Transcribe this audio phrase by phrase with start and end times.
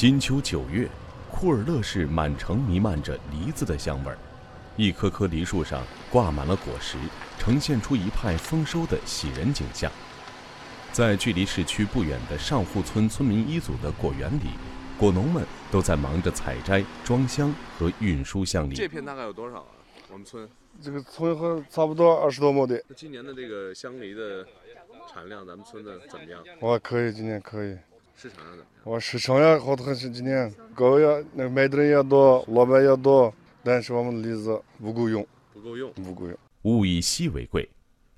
[0.00, 0.88] 金秋九月，
[1.30, 4.16] 库尔勒市满城弥漫着梨子的香味儿，
[4.74, 6.96] 一棵棵梨树上挂满了果实，
[7.38, 9.92] 呈现出一派丰收的喜人景象。
[10.90, 14.46] 在距离市区不远的上户村村民一组的果园里，
[14.98, 18.74] 果农们都在忙着采摘、装箱和运输香梨。
[18.74, 19.66] 这片大概有多少啊？
[20.10, 20.48] 我们村
[20.80, 24.46] 这个村和差不多二十多亩地，那今年的这个香梨的
[25.12, 26.42] 产量，咱们村的怎么样？
[26.60, 27.76] 哇可以，今年可以。
[28.20, 28.66] 市场上怎么样？
[28.84, 33.32] 我市场也好得很，是今年高也那个买的人也多，老板也多，
[33.64, 35.90] 但是我们的梨子不够用，不够用。
[35.94, 36.36] 不够用。
[36.64, 37.66] 物以稀为贵，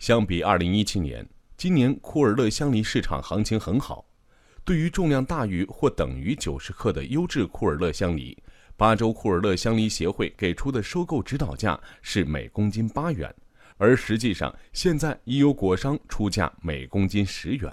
[0.01, 1.25] 相比二零一七年，
[1.57, 4.05] 今年库尔勒香梨市场行情很好。
[4.65, 8.37] 对于重量大于或等于九十克的优质库尔勒香梨，
[8.77, 13.33] 巴州库尔勒香梨协会给出的收购指导价是每公斤八元，
[13.77, 17.73] 而实际上现在已有果商出价每公斤十元。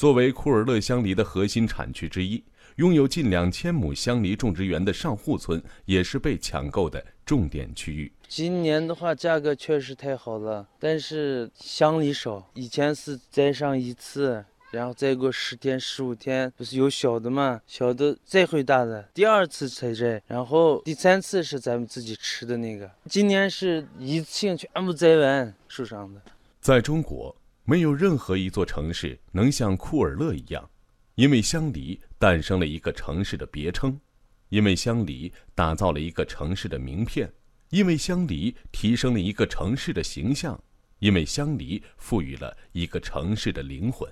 [0.00, 2.42] 作为库尔勒香梨的核心产区之一，
[2.76, 8.10] 拥有近两千亩香梨种植园的上户村也是被抢购的重点区域。
[8.26, 12.50] 今年的话，价格确实太好了，但是香梨少。
[12.54, 22.90] 以前是栽上一次，然后再过十天、十五天，不是有小的嘛，小的再会大的，第二次采摘，然后第三次是咱们自己吃的那个。
[23.04, 26.22] 今年是一次性全部摘完树上的。
[26.58, 30.68] 在中国，没有任何一座城市能像库尔勒一样，
[31.14, 34.00] 因为香梨诞生了一个城市的别称，
[34.48, 37.32] 因为香梨打造了一个城市的名片，
[37.68, 40.60] 因为香梨提升了一个城市的形象，
[40.98, 44.10] 因为香梨赋予了一个城市的灵魂。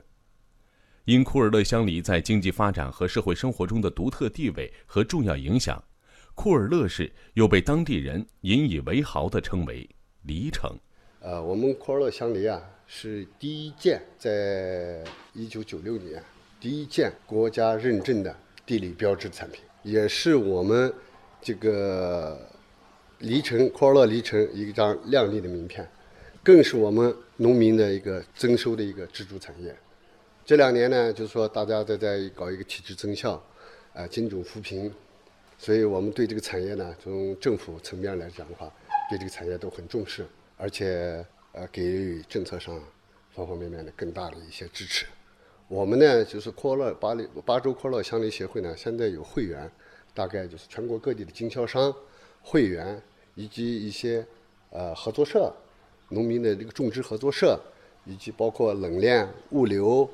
[1.07, 5.83] 因库尔勒香梨在经济发展和社会生活中的独特地位和重要影响，
[6.35, 9.89] 库尔勒市又被当地人引以为豪地称为
[10.23, 10.79] “梨城”。
[11.21, 15.03] 呃，我们库尔勒香梨啊，是第一件在
[15.35, 16.23] 一九九六年
[16.61, 20.93] 第一件国家认证的地理标志产品，也是我们
[21.43, 22.49] 这个
[23.19, 25.87] 梨城库尔勒梨城一张亮丽的名片，
[26.45, 29.75] 更是我们农民的一个增收的一个支柱产业。
[30.45, 33.43] 这两年呢，就是说大家都在搞一个体制增效，
[33.93, 34.91] 啊，精准扶贫，
[35.59, 38.73] 所以我们对这个产业呢，从政府层面来讲的话，
[39.11, 40.25] 对这个产业都很重视，
[40.59, 42.79] 而且呃给予政策上
[43.31, 45.07] 方方面面的更大的一些支持。
[45.69, 49.71] 我们呢，就是库尔勒巴黎巴州库尔勒香梨协会呢，现在有会员，
[50.13, 51.95] 大概就是全国各地的经销商、
[52.43, 53.01] 会员
[53.35, 54.27] 以及一些
[54.71, 55.55] 呃合作社、
[56.09, 57.61] 农民的这个种植合作社，
[58.07, 60.09] 以及包括冷链、物流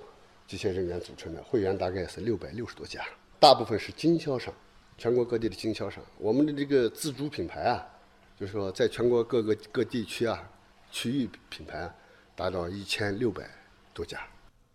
[0.47, 3.01] 这些人员组成的会员，大概是六百六十多家，
[3.39, 4.53] 大部分是经销商，
[4.99, 6.03] 全国各地的经销商。
[6.19, 7.87] 我们的这个自主品牌啊，
[8.39, 10.43] 就是说在全国各个各地区啊，
[10.91, 11.95] 区域品牌啊
[12.35, 13.49] 达到一千六百
[13.93, 14.19] 多家。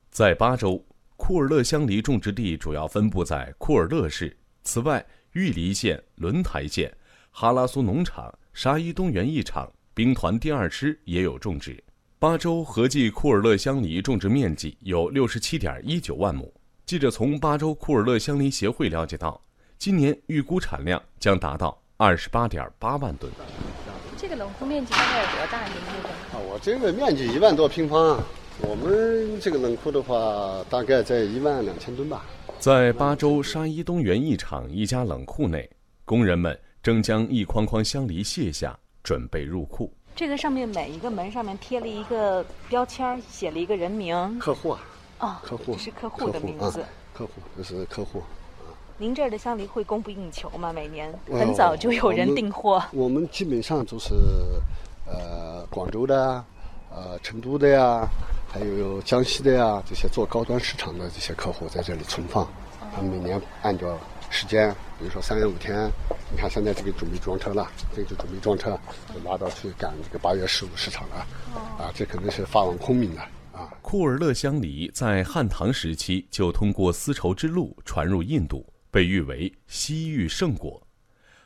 [0.10, 0.84] 在巴州，
[1.18, 4.36] 库尔勒香梨种植地主要分布在库尔勒市。
[4.64, 6.96] 此外，玉梨县、轮台县、
[7.32, 11.84] 哈拉苏农场、沙伊东园艺场、兵团第二师也有种植。
[12.18, 16.54] 巴州合计库尔勒香梨种植面积有六十七点一九万亩。
[16.86, 19.42] 记者从巴州库尔勒香梨协会了解到，
[19.78, 23.30] 今年预估产量将达到二十八点八万吨。
[24.16, 25.66] 这个冷库面积大概有多大？
[25.66, 26.10] 您这个？
[26.10, 28.24] 啊，我这个面积一万多平方啊，
[28.62, 32.24] 我们这个冷库的话，大概在一万两千吨吧。
[32.58, 35.70] 在巴州沙伊东园艺场一家冷库内，
[36.06, 39.94] 工人们正将一筐筐香梨卸下，准备入库。
[40.16, 44.40] 这个上面每一个门上面贴了一个标签，写了一个人名。
[44.40, 44.80] 客户啊，
[45.20, 46.80] 哦，客户，这是客户的名字。
[46.80, 48.24] 啊、客户，这是客户。
[49.02, 50.74] 您这儿的香梨会供不应求吗？
[50.74, 52.84] 每年哎很早就有人订货。
[52.92, 54.14] 我们基本上都是，
[55.06, 56.46] 呃，广州的啊，
[56.92, 58.06] 呃，成都的呀，
[58.50, 62.46] 还有江西的呀，这些做高端市场的这些客户在这里存放。
[62.94, 63.98] 他们每年按照
[64.30, 65.90] 时间，比如说三月五天，
[66.30, 68.78] 你看现在这个准备装车了，这个就准备装车，
[69.14, 71.26] 就拉到去赶这个八月十五市场了。
[71.56, 73.22] 啊，这可能是发往昆明的
[73.54, 73.72] 啊。
[73.82, 80.86] 库尔勒香梨在汉唐时期就通过丝绸之路传入印度，被誉为西域圣果。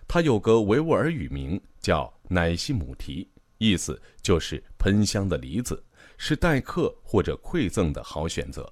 [0.08, 5.84] 它有个维吾尔语名叫乃西姆提，意思就是喷香的梨子，
[6.18, 8.72] 是待客或者馈赠的好选择。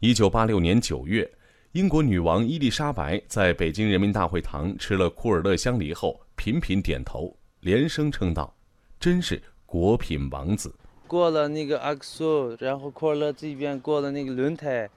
[0.00, 1.30] 一九八六年九月，
[1.72, 8.54] 英国女王伊丽莎白在北京人民大会堂吃了库尔勒香梨后，频频点头，连声称道
[9.00, 10.74] ：“真是果品王子。”
[11.06, 14.90] 过了那个阿克苏，然后库尔勒这边过了那个轮胎，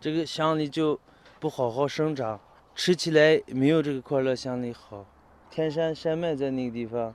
[0.00, 0.98] 这个香梨就
[1.38, 2.40] 不好好生长，
[2.74, 5.06] 吃起来没有这个库尔勒香梨好。
[5.50, 7.14] 天山山脉在那个地方，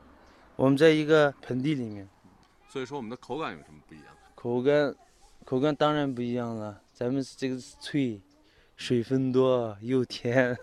[0.56, 2.08] 我们在一个盆地里面，
[2.70, 4.08] 所以说我们的口感有什么不一样？
[4.36, 4.96] 口感
[5.44, 6.82] 口感当然不一样了。
[6.94, 8.22] 咱们是这个是脆，
[8.78, 10.56] 水分多又甜。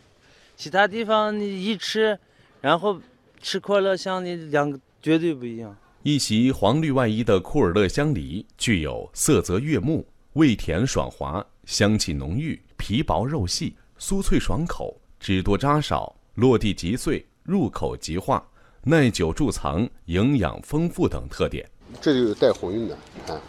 [0.54, 2.18] 其他地方你一吃，
[2.60, 3.00] 然后
[3.40, 5.74] 吃库尔勒香梨两个绝对不一样。
[6.02, 18.46] 一袭黄绿外衣的库尔勒香梨具有色泽悦目、味甜爽滑、香气浓郁、皮薄肉细、酥脆爽口、汁多渣少、落地即碎、入口即化、
[18.82, 21.68] 耐久贮藏、营养丰富等特点。
[22.00, 22.94] 这就有带红晕的
[23.28, 23.40] 啊，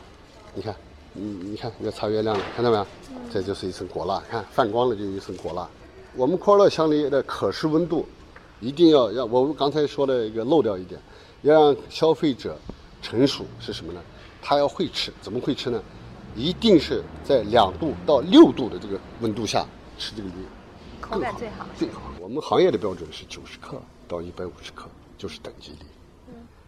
[0.53, 0.75] 你看，
[1.13, 2.85] 你你看，要擦月亮了，看到没有？
[3.31, 5.67] 这就是一层果蜡，看泛光了就有一层果蜡。
[6.15, 8.07] 我们库尔勒香梨的可视温度，
[8.59, 10.99] 一定要让我们刚才说的一个漏掉一点。
[11.41, 12.57] 要让消费者
[13.01, 14.01] 成熟是什么呢？
[14.41, 15.81] 他要会吃，怎么会吃呢？
[16.35, 19.65] 一定是在两度到六度的这个温度下
[19.97, 20.35] 吃这个梨，
[21.01, 21.65] 口感最好。
[21.75, 22.11] 最好。
[22.19, 24.87] 我们行业的标准是九十克到一百五十克，
[25.17, 25.79] 就是等级梨。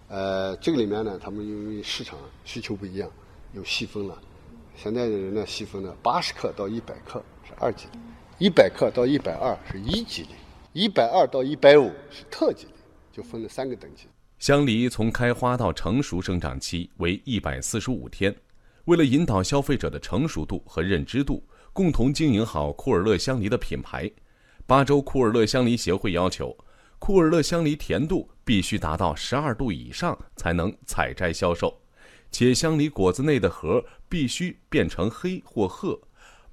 [0.08, 3.08] 呃，这个里面呢，他们因为市场需求不一样，
[3.54, 4.18] 又细分了。
[4.76, 8.00] 现在的人呢，细分了八十克到一百克是二级梨，
[8.40, 10.30] 一百克到一百二是一级梨，
[10.74, 12.74] 一百二到一百五是特级梨，
[13.12, 14.08] 就分了三个等级。
[14.40, 18.34] 香梨从开花到成熟生长期为一百四十五天。
[18.90, 21.44] 为了引导消费者的成熟度和认知度，
[21.74, 24.10] 共同经营好库尔勒香梨的品牌，
[24.66, 26.58] 巴州库尔勒香梨协会要求，
[26.98, 31.80] 库尔勒香梨甜度必须达到十二度以上才能采摘销售，
[32.32, 36.02] 且香梨果子内的核必须变成黑或褐，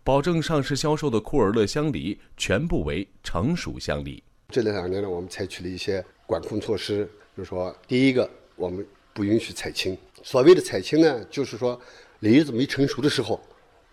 [0.04, 4.22] 保证上市销售的库尔勒香梨全部为成熟香梨。
[4.50, 7.08] 这两年呢，我们采取了一些管控措施。
[7.34, 9.96] 就是说，第一个，我们不允许采青。
[10.22, 11.78] 所谓的采青呢，就是说，
[12.28, 13.40] 梨子没成熟的时候，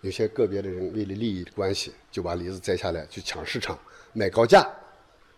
[0.00, 3.78] 有些个别的人为了利益的关系，就把梨子摘下来去抢市场，
[4.12, 4.68] 卖高价。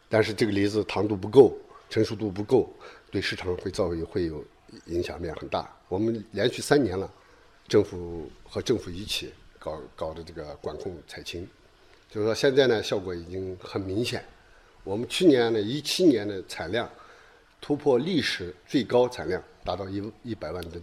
[0.09, 1.55] 但是这个梨子糖度不够，
[1.91, 2.73] 成熟度不够，
[3.11, 4.43] 对市场会造成会有
[4.87, 5.71] 影响面很大。
[5.89, 7.13] 我们连续三年了，
[7.69, 11.47] 政府和政府一起搞搞的这个管控采青，
[12.09, 14.25] 就是说现在呢，效果已经很明显。
[14.85, 16.89] 我们去年呢，一七年的产量。
[17.59, 20.81] 突破历史最高产量，达到一一百万吨，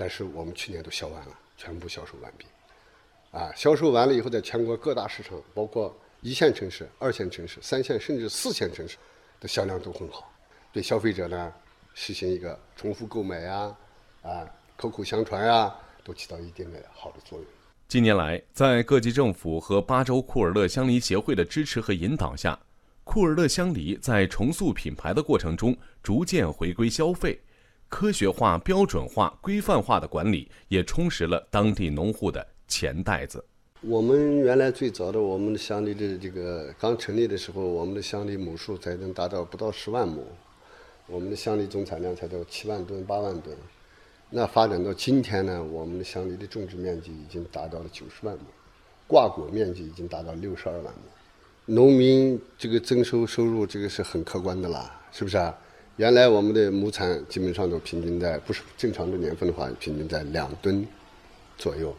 [0.00, 2.46] 但是我们去年都销完了，全部销售完毕。
[3.32, 8.96] 啊，销售完了以后，在全国各大市场，包括一线城市、二线城市、三线甚至四线城市
[9.40, 10.32] 的销量都很好，
[10.72, 11.52] 对消费者呢
[11.92, 13.76] 实行一个重复购买呀，
[14.22, 15.70] 啊，口口相传呀，
[16.02, 17.46] 都起到一定的好的作用。
[17.86, 22.58] 近年来，在各级政府和巴州库尔勒香梨协会的支持和引导下。
[23.04, 27.38] 库尔勒香梨在重塑品牌的过程中，逐渐回归消费，
[27.90, 33.44] 科学化、标准化、规范化的管理也充实了当地农户的钱袋子。
[33.82, 40.24] 我们原来最早的我们的乡里的这个刚成立的时候，我们的乡里亩数才能达到不到十万亩，
[41.08, 43.54] 我们的乡里总产量才到七万吨、八万吨。
[44.30, 48.44] 那发展到今天呢，我们的乡里的种植面积已经达到了九十万亩，
[49.08, 51.00] 挂果面积已经达到六十二万亩。
[51.66, 55.58] 农民这个增收收入，这个是很可观的啦，是不是啊？
[56.00, 60.88] 原来我们的亩产基本上都平均在不是正常的年份的话，平均在两吨
[61.58, 61.94] 左右，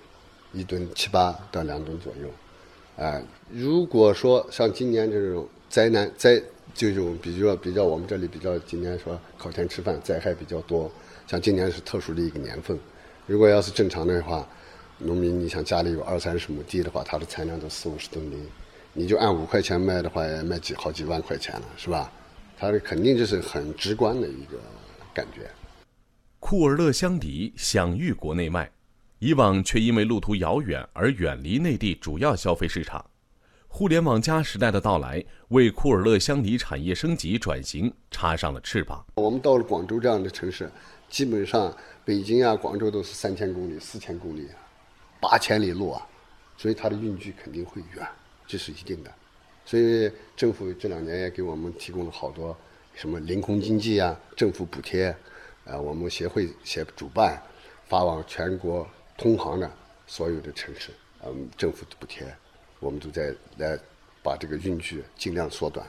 [0.54, 2.28] 一吨七八到两吨左右。
[2.98, 3.22] 啊，
[3.52, 6.42] 如果说像今年这种灾难灾
[6.74, 10.92] 这种比较比较我们这里比较今年说靠天吃饭灾害比较多，
[11.28, 12.76] 像今年是特殊的一个年份，
[13.28, 14.44] 如果要是正常的话，
[14.98, 18.36] 农民你像家里有二三十亩地的话，他的产量都四五十吨梨。
[18.94, 22.12] 你就按五块钱卖的话，也卖几好几万块钱了，是吧？
[22.62, 24.60] 它肯定就是很直观的一个
[25.16, 25.50] 感觉。
[26.40, 28.72] 库尔勒香梨享誉国内外，
[29.18, 33.04] 以往却因为路途遥远而远离内地主要消费市场。
[33.68, 39.04] 互联网加时代的到来，为库尔勒香梨产业升级转型插上了翅膀。
[39.16, 40.70] 我们到了广州这样的城市，
[41.10, 41.76] 基本上
[42.06, 44.48] 北京啊、广州都是三千公里、四千公里、
[45.20, 46.08] 八千里路啊，
[46.58, 48.08] 所以它的运距肯定会远。
[48.46, 49.12] 这是一定的，
[49.66, 52.56] 所以政府这两年也给我们提供了好多
[52.96, 55.16] 什么临空经济啊、政府补贴，
[55.66, 57.42] 啊，我们协会协主办，
[57.88, 58.88] 发往全国
[59.18, 59.72] 通航的
[60.08, 60.92] 所有的城市，
[61.24, 62.28] 嗯，政府的补贴，
[62.80, 63.80] 我们都在来
[64.22, 65.88] 把这个运距尽量缩短，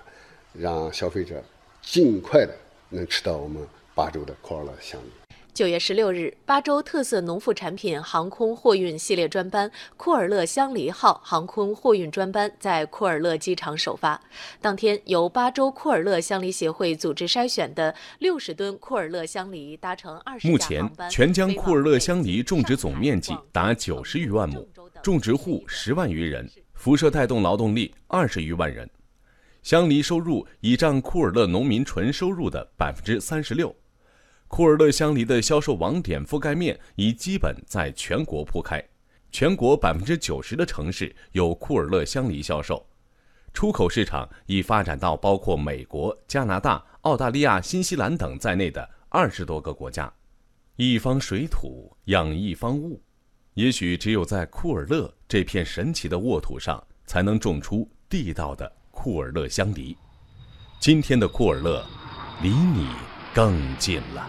[0.53, 1.43] 让消费者
[1.81, 2.55] 尽快的
[2.89, 5.11] 能吃到我们巴州的库尔勒香梨。
[5.55, 14.19] 九月十六日，巴州特色农副产品航空货运系列专班“库尔勒香梨号”航空货运专班在库尔勒机场首发。
[14.63, 24.67] 当天，由巴州库尔勒香梨协会组织筛选的六十吨库尔勒香梨搭乘二十目前，全疆库尔勒香梨种植总面积达九十余万亩，
[25.03, 28.89] 种植户十万余人，辐射带动劳动力二十余万人。
[29.63, 33.73] 香梨收入已占库尔勒农民纯收入的百分之三十六。
[34.55, 38.87] 库尔勒香梨的销售网点覆盖面已基本在全国铺开，
[39.31, 42.87] 全国百分之九十的城市有库尔勒香梨销售，
[43.55, 50.13] 出口市场已发展到包括美国、加拿大、澳大利亚、新西兰等在内的二十多个国家。
[50.77, 53.01] 一方水土养一方物，
[53.55, 59.97] 也许只有在库尔勒这片神奇的沃土上，才能种出地道的库尔勒香梨。
[60.79, 61.83] 今天的库尔勒，
[62.43, 62.89] 离你
[63.35, 64.29] 更近了。